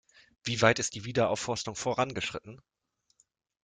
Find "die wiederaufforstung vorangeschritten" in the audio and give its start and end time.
0.95-2.59